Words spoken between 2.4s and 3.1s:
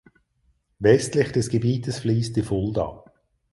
Fulda.